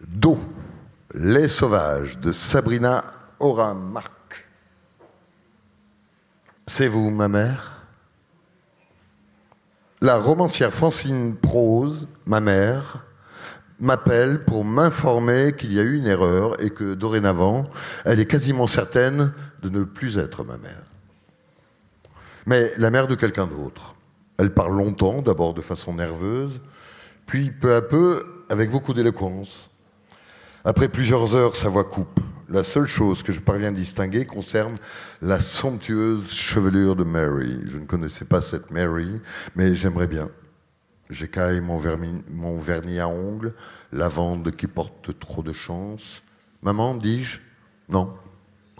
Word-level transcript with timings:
Do, 0.00 0.38
Les 1.14 1.48
Sauvages 1.48 2.18
de 2.18 2.30
Sabrina 2.30 3.02
Aura-Marc. 3.40 4.12
C'est 6.66 6.86
vous, 6.86 7.10
ma 7.10 7.28
mère? 7.28 7.72
La 10.02 10.18
romancière 10.18 10.74
Francine 10.74 11.34
Prose, 11.34 12.08
ma 12.26 12.40
mère, 12.40 13.06
m'appelle 13.80 14.44
pour 14.44 14.66
m'informer 14.66 15.54
qu'il 15.56 15.72
y 15.72 15.80
a 15.80 15.82
eu 15.82 15.96
une 15.96 16.06
erreur 16.06 16.62
et 16.62 16.68
que 16.68 16.92
dorénavant, 16.92 17.64
elle 18.04 18.20
est 18.20 18.26
quasiment 18.26 18.66
certaine 18.66 19.32
de 19.62 19.70
ne 19.70 19.84
plus 19.84 20.18
être 20.18 20.44
ma 20.44 20.58
mère. 20.58 20.82
Mais 22.44 22.70
la 22.76 22.90
mère 22.90 23.08
de 23.08 23.14
quelqu'un 23.14 23.46
d'autre. 23.46 23.94
Elle 24.36 24.52
parle 24.52 24.76
longtemps, 24.76 25.22
d'abord 25.22 25.54
de 25.54 25.62
façon 25.62 25.94
nerveuse, 25.94 26.60
puis 27.24 27.50
peu 27.50 27.74
à 27.74 27.80
peu 27.80 28.44
avec 28.50 28.70
beaucoup 28.70 28.92
d'éloquence. 28.92 29.70
Après 30.68 30.88
plusieurs 30.88 31.36
heures, 31.36 31.54
sa 31.54 31.68
voix 31.68 31.84
coupe. 31.84 32.18
La 32.48 32.64
seule 32.64 32.88
chose 32.88 33.22
que 33.22 33.32
je 33.32 33.38
parviens 33.38 33.68
à 33.68 33.70
distinguer 33.70 34.26
concerne 34.26 34.78
la 35.22 35.40
somptueuse 35.40 36.32
chevelure 36.32 36.96
de 36.96 37.04
Mary. 37.04 37.60
Je 37.66 37.78
ne 37.78 37.84
connaissais 37.84 38.24
pas 38.24 38.42
cette 38.42 38.72
Mary, 38.72 39.20
mais 39.54 39.74
j'aimerais 39.74 40.08
bien. 40.08 40.28
J'écaille 41.08 41.60
mon, 41.60 41.80
mon 42.28 42.58
vernis 42.58 42.98
à 42.98 43.06
ongles, 43.06 43.54
lavande 43.92 44.50
qui 44.56 44.66
porte 44.66 45.16
trop 45.20 45.44
de 45.44 45.52
chance. 45.52 46.20
Maman, 46.62 46.96
dis-je? 46.96 47.38
Non. 47.88 48.12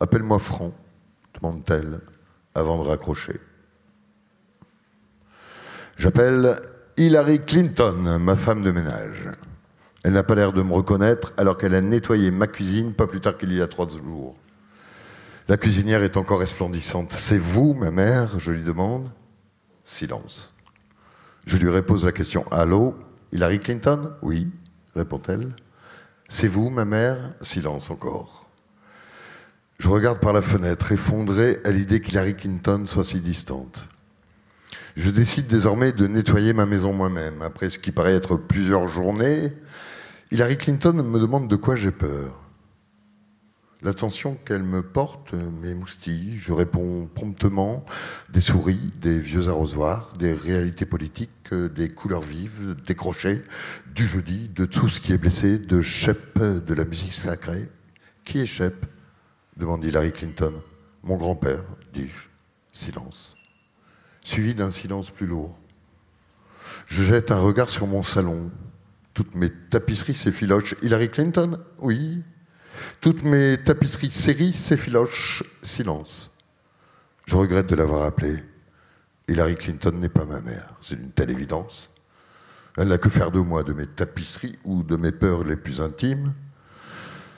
Appelle-moi 0.00 0.38
Franc, 0.38 0.72
demande-t-elle, 1.34 2.00
avant 2.54 2.82
de 2.82 2.88
raccrocher. 2.88 3.38
J'appelle 5.98 6.62
Hillary 6.96 7.40
Clinton, 7.40 8.18
ma 8.18 8.36
femme 8.36 8.62
de 8.62 8.70
ménage. 8.70 9.28
Elle 10.04 10.12
n'a 10.12 10.22
pas 10.22 10.34
l'air 10.34 10.52
de 10.52 10.62
me 10.62 10.72
reconnaître 10.72 11.32
alors 11.38 11.56
qu'elle 11.56 11.74
a 11.74 11.80
nettoyé 11.80 12.30
ma 12.30 12.46
cuisine 12.46 12.92
pas 12.92 13.06
plus 13.06 13.22
tard 13.22 13.38
qu'il 13.38 13.52
y 13.54 13.62
a 13.62 13.66
trois 13.66 13.88
jours. 13.88 14.36
La 15.48 15.56
cuisinière 15.56 16.02
est 16.02 16.18
encore 16.18 16.40
resplendissante. 16.40 17.12
C'est 17.12 17.38
vous, 17.38 17.72
ma 17.74 17.90
mère 17.90 18.38
je 18.38 18.50
lui 18.50 18.62
demande. 18.62 19.10
Silence. 19.82 20.54
Je 21.46 21.56
lui 21.56 21.68
repose 21.68 22.04
la 22.04 22.12
question. 22.12 22.44
Allô 22.52 22.94
Hillary 23.32 23.58
Clinton? 23.60 24.12
Oui, 24.22 24.48
répond-elle. 24.94 25.56
C'est 26.28 26.48
vous, 26.48 26.68
ma 26.68 26.84
mère? 26.84 27.16
Silence 27.40 27.90
encore. 27.90 28.46
Je 29.78 29.88
regarde 29.88 30.20
par 30.20 30.32
la 30.32 30.42
fenêtre, 30.42 30.92
effondré 30.92 31.58
à 31.64 31.70
l'idée 31.70 32.00
qu'Hillary 32.00 32.36
Clinton 32.36 32.84
soit 32.86 33.04
si 33.04 33.20
distante. 33.20 33.84
Je 34.96 35.10
décide 35.10 35.46
désormais 35.46 35.92
de 35.92 36.06
nettoyer 36.06 36.52
ma 36.52 36.66
maison 36.66 36.92
moi-même. 36.92 37.42
Après 37.42 37.70
ce 37.70 37.78
qui 37.78 37.90
paraît 37.90 38.14
être 38.14 38.36
plusieurs 38.36 38.86
journées, 38.86 39.52
Hillary 40.30 40.56
Clinton 40.56 40.94
me 40.94 41.18
demande 41.18 41.48
de 41.48 41.56
quoi 41.56 41.76
j'ai 41.76 41.90
peur. 41.90 42.40
L'attention 43.82 44.36
qu'elle 44.46 44.62
me 44.62 44.82
porte 44.82 45.34
m'émoustille. 45.34 46.38
Je 46.38 46.52
réponds 46.52 47.08
promptement 47.14 47.84
des 48.30 48.40
souris, 48.40 48.92
des 49.00 49.18
vieux 49.18 49.48
arrosoirs, 49.48 50.14
des 50.18 50.32
réalités 50.32 50.86
politiques, 50.86 51.52
des 51.52 51.88
couleurs 51.88 52.22
vives, 52.22 52.76
des 52.86 52.94
crochets, 52.94 53.44
du 53.94 54.06
jeudi, 54.06 54.48
de 54.48 54.64
tout 54.64 54.88
ce 54.88 55.00
qui 55.00 55.12
est 55.12 55.18
blessé, 55.18 55.58
de 55.58 55.82
Shep, 55.82 56.38
de 56.38 56.74
la 56.74 56.84
musique 56.84 57.12
sacrée. 57.12 57.68
Qui 58.24 58.40
est 58.40 58.46
Shep? 58.46 58.86
demande 59.58 59.84
Hillary 59.84 60.12
Clinton. 60.12 60.54
Mon 61.02 61.16
grand-père, 61.16 61.64
dis-je. 61.92 62.28
Silence 62.72 63.36
suivi 64.24 64.54
d'un 64.54 64.70
silence 64.70 65.10
plus 65.10 65.26
lourd. 65.26 65.56
Je 66.86 67.02
jette 67.02 67.30
un 67.30 67.38
regard 67.38 67.68
sur 67.68 67.86
mon 67.86 68.02
salon. 68.02 68.50
Toutes 69.14 69.36
mes 69.36 69.50
tapisseries 69.70 70.14
s'effilochent. 70.14 70.74
Hillary 70.82 71.08
Clinton 71.08 71.60
Oui. 71.78 72.22
Toutes 73.00 73.22
mes 73.22 73.56
tapisseries 73.64 74.10
séries 74.10 74.52
s'effilochent. 74.52 75.44
Silence. 75.62 76.32
Je 77.26 77.36
regrette 77.36 77.68
de 77.68 77.76
l'avoir 77.76 78.02
appelée. 78.02 78.42
Hillary 79.28 79.54
Clinton 79.54 79.92
n'est 79.92 80.08
pas 80.08 80.24
ma 80.24 80.40
mère. 80.40 80.74
C'est 80.80 80.96
une 80.96 81.12
telle 81.12 81.30
évidence. 81.30 81.90
Elle 82.76 82.88
n'a 82.88 82.98
que 82.98 83.08
faire 83.08 83.30
de 83.30 83.38
moi, 83.38 83.62
de 83.62 83.72
mes 83.72 83.86
tapisseries 83.86 84.58
ou 84.64 84.82
de 84.82 84.96
mes 84.96 85.12
peurs 85.12 85.44
les 85.44 85.56
plus 85.56 85.80
intimes. 85.80 86.34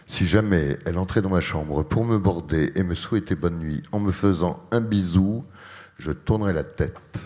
Si 0.06 0.26
jamais 0.26 0.78
elle 0.86 0.98
entrait 0.98 1.20
dans 1.20 1.28
ma 1.28 1.40
chambre 1.40 1.82
pour 1.82 2.06
me 2.06 2.18
border 2.18 2.72
et 2.74 2.84
me 2.84 2.94
souhaiter 2.94 3.36
bonne 3.36 3.58
nuit 3.58 3.82
en 3.92 4.00
me 4.00 4.12
faisant 4.12 4.64
un 4.70 4.80
bisou, 4.80 5.44
je 5.98 6.10
tournerai 6.10 6.54
la 6.54 6.64
tête. 6.64 7.20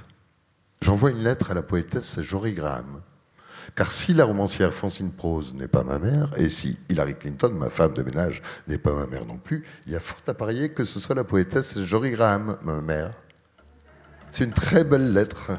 J'envoie 0.82 1.10
une 1.10 1.22
lettre 1.22 1.52
à 1.52 1.54
la 1.54 1.62
poétesse 1.62 2.20
Jory 2.20 2.54
Graham. 2.54 3.00
Car 3.74 3.90
si 3.90 4.14
la 4.14 4.24
romancière 4.24 4.72
Francine 4.72 5.10
Prose 5.10 5.54
n'est 5.54 5.68
pas 5.68 5.84
ma 5.84 5.98
mère, 5.98 6.30
et 6.36 6.48
si 6.48 6.78
Hillary 6.88 7.14
Clinton, 7.14 7.52
ma 7.56 7.70
femme 7.70 7.94
de 7.94 8.02
ménage, 8.02 8.42
n'est 8.68 8.78
pas 8.78 8.94
ma 8.94 9.06
mère 9.06 9.26
non 9.26 9.38
plus, 9.38 9.64
il 9.86 9.92
y 9.92 9.96
a 9.96 10.00
fort 10.00 10.20
à 10.26 10.34
parier 10.34 10.70
que 10.70 10.84
ce 10.84 11.00
soit 11.00 11.14
la 11.14 11.24
poétesse 11.24 11.78
Jory 11.84 12.10
Graham, 12.10 12.56
ma 12.62 12.80
mère. 12.80 13.10
C'est 14.32 14.44
une 14.44 14.52
très 14.52 14.84
belle 14.84 15.12
lettre 15.12 15.50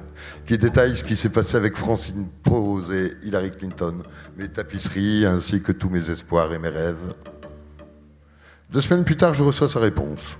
qui 0.46 0.58
détaille 0.58 0.96
ce 0.96 1.04
qui 1.04 1.16
s'est 1.16 1.30
passé 1.30 1.58
avec 1.58 1.76
Francine 1.76 2.28
Prose 2.42 2.92
et 2.92 3.12
Hillary 3.24 3.52
Clinton, 3.52 4.02
mes 4.38 4.48
tapisseries 4.48 5.26
ainsi 5.26 5.62
que 5.62 5.74
tous 5.74 5.90
mes 5.90 6.10
espoirs 6.10 6.54
et 6.54 6.60
mes 6.60 6.70
rêves. 6.70 7.14
Deux 8.70 8.82
semaines 8.82 9.04
plus 9.04 9.18
tard, 9.18 9.34
je 9.34 9.44
reçois 9.44 9.68
sa 9.68 9.80
réponse. 9.80 10.38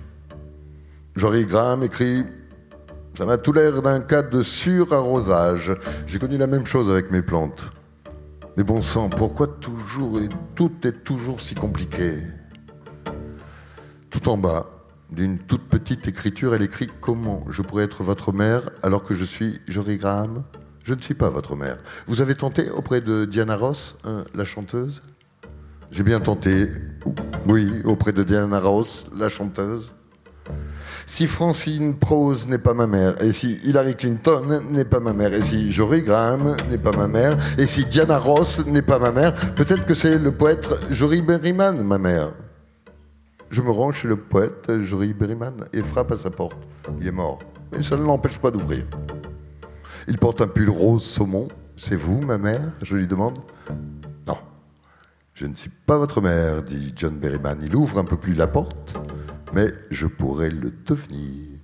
Jory 1.14 1.44
Graham 1.44 1.82
écrit 1.82 2.24
ça 3.16 3.26
m'a 3.26 3.36
tout 3.36 3.52
l'air 3.52 3.82
d'un 3.82 4.00
cas 4.00 4.22
de 4.22 4.42
surarrosage. 4.42 5.72
J'ai 6.06 6.18
connu 6.18 6.38
la 6.38 6.46
même 6.46 6.66
chose 6.66 6.90
avec 6.90 7.10
mes 7.10 7.22
plantes. 7.22 7.70
Mais 8.56 8.64
bon 8.64 8.82
sang, 8.82 9.08
pourquoi 9.08 9.46
toujours 9.46 10.20
et 10.20 10.28
tout 10.54 10.72
est 10.84 11.04
toujours 11.04 11.40
si 11.40 11.54
compliqué? 11.54 12.14
Tout 14.10 14.28
en 14.28 14.36
bas, 14.36 14.66
d'une 15.10 15.38
toute 15.38 15.68
petite 15.68 16.08
écriture, 16.08 16.54
elle 16.54 16.62
écrit 16.62 16.88
Comment 17.00 17.44
je 17.50 17.62
pourrais 17.62 17.84
être 17.84 18.02
votre 18.02 18.32
mère 18.32 18.62
alors 18.82 19.04
que 19.04 19.14
je 19.14 19.24
suis 19.24 19.60
Jory 19.68 19.98
Graham? 19.98 20.42
Je 20.84 20.94
ne 20.94 21.00
suis 21.00 21.14
pas 21.14 21.30
votre 21.30 21.54
mère. 21.54 21.76
Vous 22.08 22.20
avez 22.20 22.34
tenté 22.34 22.70
auprès 22.70 23.00
de 23.00 23.24
Diana 23.24 23.56
Ross, 23.56 23.96
hein, 24.04 24.24
la 24.34 24.44
chanteuse? 24.44 25.02
J'ai 25.90 26.02
bien 26.02 26.20
tenté, 26.20 26.68
oui, 27.46 27.70
auprès 27.84 28.12
de 28.12 28.22
Diana 28.22 28.60
Ross, 28.60 29.10
la 29.16 29.28
chanteuse. 29.28 29.92
Si 31.06 31.26
Francine 31.26 31.96
Prose 31.96 32.46
n'est 32.48 32.58
pas 32.58 32.74
ma 32.74 32.86
mère, 32.86 33.20
et 33.22 33.32
si 33.32 33.58
Hillary 33.64 33.96
Clinton 33.96 34.62
n'est 34.70 34.84
pas 34.84 35.00
ma 35.00 35.12
mère, 35.12 35.34
et 35.34 35.42
si 35.42 35.72
Jory 35.72 36.02
Graham 36.02 36.56
n'est 36.70 36.78
pas 36.78 36.92
ma 36.92 37.08
mère, 37.08 37.36
et 37.58 37.66
si 37.66 37.84
Diana 37.84 38.18
Ross 38.18 38.66
n'est 38.66 38.82
pas 38.82 38.98
ma 38.98 39.12
mère, 39.12 39.34
peut-être 39.54 39.84
que 39.84 39.94
c'est 39.94 40.18
le 40.18 40.32
poète 40.32 40.68
Jory 40.90 41.20
Berryman, 41.22 41.82
ma 41.82 41.98
mère. 41.98 42.30
Je 43.50 43.60
me 43.60 43.70
rends 43.70 43.92
chez 43.92 44.08
le 44.08 44.16
poète 44.16 44.80
Jory 44.80 45.12
Berryman 45.12 45.66
et 45.72 45.82
frappe 45.82 46.12
à 46.12 46.16
sa 46.16 46.30
porte. 46.30 46.56
Il 46.98 47.06
est 47.06 47.12
mort, 47.12 47.40
mais 47.72 47.82
ça 47.82 47.96
ne 47.96 48.04
l'empêche 48.04 48.38
pas 48.38 48.50
d'ouvrir. 48.50 48.84
Il 50.08 50.18
porte 50.18 50.40
un 50.40 50.48
pull 50.48 50.70
rose 50.70 51.04
saumon. 51.04 51.48
C'est 51.76 51.96
vous, 51.96 52.20
ma 52.20 52.38
mère? 52.38 52.62
Je 52.80 52.96
lui 52.96 53.06
demande. 53.06 53.38
Non, 54.26 54.38
je 55.34 55.46
ne 55.46 55.54
suis 55.54 55.70
pas 55.70 55.98
votre 55.98 56.20
mère, 56.20 56.62
dit 56.62 56.94
John 56.96 57.16
Berryman. 57.16 57.58
Il 57.64 57.76
ouvre 57.76 57.98
un 57.98 58.04
peu 58.04 58.16
plus 58.16 58.34
la 58.34 58.46
porte 58.46 58.94
mais 59.52 59.68
je 59.90 60.06
pourrais 60.06 60.50
le 60.50 60.70
devenir. 60.70 61.61